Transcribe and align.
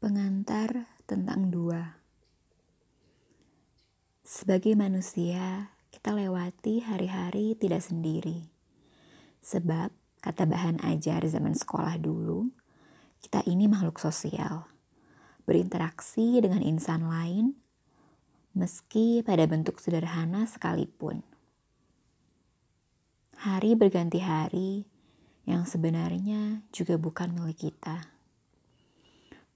Pengantar 0.00 0.88
tentang 1.04 1.52
dua. 1.52 2.00
Sebagai 4.24 4.72
manusia, 4.72 5.76
kita 5.92 6.16
lewati 6.16 6.80
hari-hari 6.80 7.52
tidak 7.52 7.84
sendiri. 7.84 8.48
Sebab, 9.44 9.92
kata 10.24 10.48
bahan 10.48 10.80
ajar 10.88 11.20
zaman 11.28 11.52
sekolah 11.52 12.00
dulu, 12.00 12.48
kita 13.20 13.44
ini 13.44 13.68
makhluk 13.68 14.00
sosial. 14.00 14.72
Berinteraksi 15.44 16.40
dengan 16.40 16.64
insan 16.64 17.04
lain, 17.04 17.60
meski 18.56 19.20
pada 19.20 19.44
bentuk 19.44 19.76
sederhana 19.84 20.48
sekalipun. 20.48 21.20
Hari 23.36 23.76
berganti 23.76 24.24
hari, 24.24 24.88
yang 25.44 25.68
sebenarnya 25.68 26.64
juga 26.72 26.96
bukan 26.96 27.36
milik 27.36 27.68
kita 27.68 28.19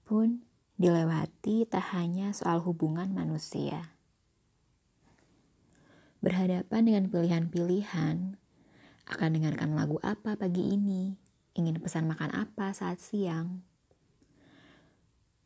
pun 0.05 0.45
dilewati 0.77 1.65
tak 1.65 1.97
hanya 1.97 2.29
soal 2.31 2.61
hubungan 2.61 3.09
manusia. 3.09 3.97
Berhadapan 6.21 6.81
dengan 6.85 7.05
pilihan-pilihan, 7.09 8.37
akan 9.05 9.29
dengarkan 9.33 9.73
lagu 9.73 9.97
apa 10.05 10.37
pagi 10.37 10.77
ini, 10.77 11.17
ingin 11.57 11.81
pesan 11.81 12.05
makan 12.05 12.33
apa 12.33 12.73
saat 12.73 13.01
siang. 13.01 13.61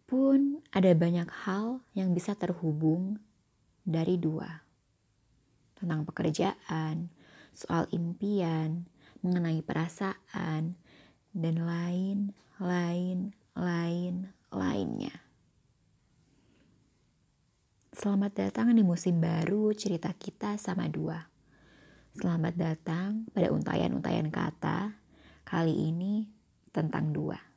Pun 0.07 0.59
ada 0.75 0.91
banyak 0.91 1.27
hal 1.47 1.79
yang 1.95 2.11
bisa 2.11 2.35
terhubung 2.35 3.19
dari 3.87 4.19
dua. 4.19 4.63
Tentang 5.75 6.03
pekerjaan, 6.03 7.07
soal 7.55 7.87
impian, 7.95 8.88
mengenai 9.23 9.63
perasaan, 9.63 10.75
dan 11.35 11.55
lain, 11.61 12.33
lain, 12.57 13.38
lain, 13.53 14.19
Selamat 18.00 18.31
datang 18.31 18.72
di 18.72 18.80
musim 18.80 19.19
baru 19.19 19.75
cerita 19.75 20.16
kita 20.16 20.55
sama 20.55 20.88
dua. 20.88 21.19
Selamat 22.16 22.56
datang 22.56 23.28
pada 23.36 23.52
untayan-untayan 23.52 24.31
kata, 24.31 24.95
kali 25.44 25.91
ini 25.91 26.23
tentang 26.72 27.11
dua. 27.11 27.48